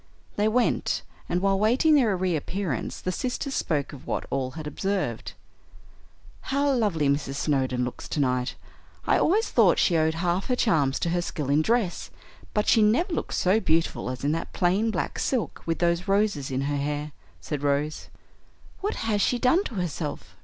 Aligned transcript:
They 0.35 0.47
went, 0.47 1.03
and 1.29 1.41
while 1.43 1.59
waiting 1.59 1.93
their 1.93 2.17
reappearance 2.17 2.99
the 2.99 3.11
sisters 3.11 3.53
spoke 3.53 3.93
of 3.93 4.07
what 4.07 4.25
all 4.31 4.49
had 4.57 4.65
observed. 4.65 5.33
"How 6.49 6.71
lovely 6.73 7.07
Mrs. 7.07 7.35
Snowdon 7.35 7.85
looks 7.85 8.07
tonight. 8.07 8.55
I 9.05 9.19
always 9.19 9.51
thought 9.51 9.77
she 9.77 9.95
owed 9.95 10.15
half 10.15 10.47
her 10.47 10.55
charms 10.55 10.97
to 11.01 11.09
her 11.11 11.21
skill 11.21 11.51
in 11.51 11.61
dress, 11.61 12.09
but 12.55 12.67
she 12.67 12.81
never 12.81 13.13
looked 13.13 13.35
so 13.35 13.59
beautiful 13.59 14.09
as 14.09 14.23
in 14.23 14.31
that 14.31 14.53
plain 14.53 14.89
black 14.89 15.19
silk, 15.19 15.61
with 15.67 15.77
those 15.77 16.07
roses 16.07 16.49
in 16.49 16.61
her 16.61 16.77
hair," 16.77 17.11
said 17.39 17.61
Rose. 17.61 18.07
"What 18.79 18.95
has 19.05 19.21
she 19.21 19.37
done 19.37 19.63
to 19.65 19.75
herself?" 19.75 20.35